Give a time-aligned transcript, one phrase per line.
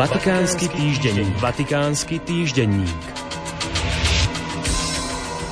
[0.00, 1.34] Vatikánsky týždenník.
[1.44, 3.04] Vatikánsky týždenník.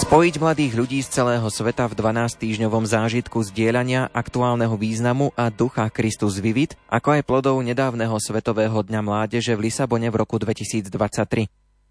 [0.00, 6.40] Spojiť mladých ľudí z celého sveta v 12-týždňovom zážitku zdieľania aktuálneho významu a ducha Christus
[6.40, 10.88] Vivit, ako aj plodov nedávneho Svetového dňa mládeže v Lisabone v roku 2023.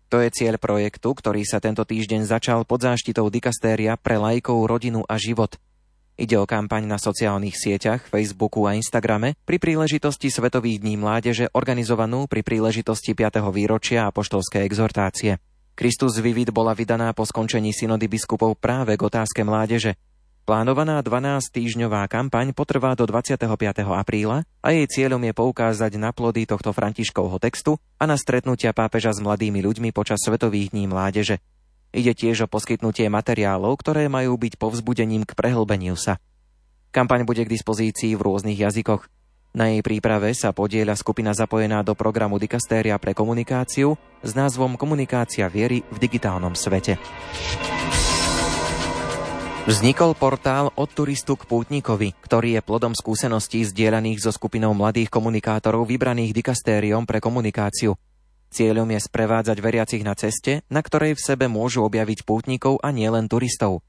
[0.10, 5.06] To je cieľ projektu, ktorý sa tento týždeň začal pod záštitou dikastéria pre lajkov, rodinu
[5.06, 5.54] a život–
[6.20, 12.28] Ide o kampaň na sociálnych sieťach, Facebooku a Instagrame pri príležitosti Svetových dní mládeže organizovanú
[12.28, 13.40] pri príležitosti 5.
[13.56, 15.40] výročia apoštolskej exhortácie.
[15.80, 19.96] Kristus Vivid bola vydaná po skončení synody biskupov práve k otázke mládeže.
[20.44, 23.48] Plánovaná 12-týždňová kampaň potrvá do 25.
[23.88, 29.16] apríla a jej cieľom je poukázať na plody tohto Františkovho textu a na stretnutia pápeža
[29.16, 31.40] s mladými ľuďmi počas Svetových dní mládeže.
[31.90, 36.22] Ide tiež o poskytnutie materiálov, ktoré majú byť povzbudením k prehlbeniu sa.
[36.94, 39.10] Kampaň bude k dispozícii v rôznych jazykoch.
[39.58, 45.50] Na jej príprave sa podieľa skupina zapojená do programu Dikastéria pre komunikáciu s názvom Komunikácia
[45.50, 47.02] viery v digitálnom svete.
[49.66, 55.90] Vznikol portál od turistu k pútnikovi, ktorý je plodom skúseností zdieľaných so skupinou mladých komunikátorov
[55.90, 57.98] vybraných dikastériom pre komunikáciu–
[58.50, 63.30] Cieľom je sprevádzať veriacich na ceste, na ktorej v sebe môžu objaviť pútnikov a nielen
[63.30, 63.86] turistov.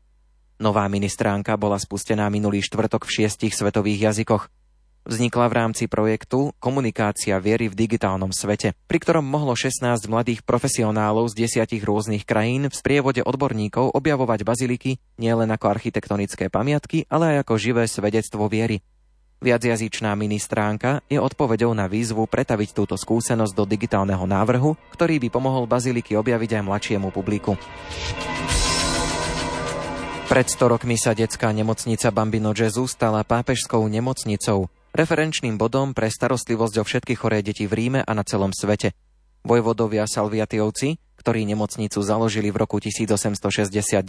[0.61, 4.53] Nová ministránka bola spustená minulý štvrtok v šiestich svetových jazykoch.
[5.09, 9.81] Vznikla v rámci projektu Komunikácia viery v digitálnom svete, pri ktorom mohlo 16
[10.13, 17.09] mladých profesionálov z desiatich rôznych krajín v sprievode odborníkov objavovať baziliky nielen ako architektonické pamiatky,
[17.09, 18.85] ale aj ako živé svedectvo viery.
[19.41, 25.65] Viacjazyčná ministránka je odpovedou na výzvu pretaviť túto skúsenosť do digitálneho návrhu, ktorý by pomohol
[25.65, 27.57] baziliky objaviť aj mladšiemu publiku.
[30.29, 36.75] Pred 100 rokmi sa detská nemocnica Bambino Gesù stala pápežskou nemocnicou, referenčným bodom pre starostlivosť
[36.77, 38.93] o všetky choré deti v Ríme a na celom svete.
[39.41, 44.05] Vojvodovia Salviatiovci, ktorí nemocnicu založili v roku 1869,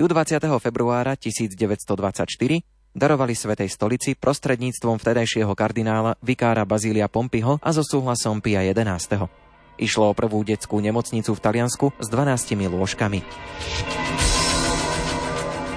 [0.00, 0.40] ju 20.
[0.64, 8.64] februára 1924 darovali Svetej stolici prostredníctvom vtedajšieho kardinála vikára Bazília Pompiho a so súhlasom Pia
[8.64, 9.28] 11.
[9.76, 13.20] Išlo o prvú detskú nemocnicu v Taliansku s 12 lôžkami.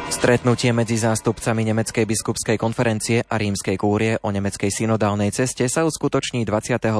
[0.09, 6.43] Stretnutie medzi zástupcami Nemeckej biskupskej konferencie a Rímskej kúrie o nemeckej synodálnej ceste sa uskutoční
[6.43, 6.91] 22.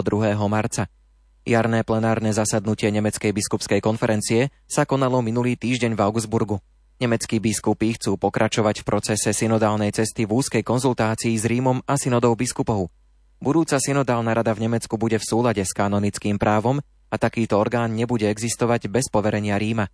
[0.48, 0.88] marca.
[1.44, 6.64] Jarné plenárne zasadnutie Nemeckej biskupskej konferencie sa konalo minulý týždeň v Augsburgu.
[7.00, 12.36] Nemeckí biskupy chcú pokračovať v procese synodálnej cesty v úzkej konzultácii s Rímom a synodou
[12.36, 12.92] biskupov.
[13.40, 18.28] Budúca synodálna rada v Nemecku bude v súlade s kanonickým právom a takýto orgán nebude
[18.28, 19.88] existovať bez poverenia Ríma.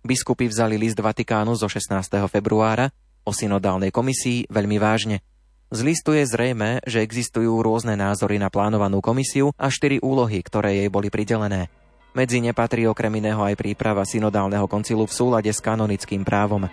[0.00, 1.92] Biskupy vzali list Vatikánu zo 16.
[2.24, 2.88] februára
[3.28, 5.20] o synodálnej komisii veľmi vážne.
[5.68, 10.80] Z listu je zrejme, že existujú rôzne názory na plánovanú komisiu a štyri úlohy, ktoré
[10.80, 11.68] jej boli pridelené.
[12.16, 16.64] Medzi ne patrí okrem iného aj príprava synodálneho koncilu v súlade s kanonickým právom.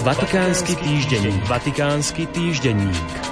[0.00, 1.44] Vatikánsky týždenník.
[1.44, 3.27] Vatikánsky týždenník.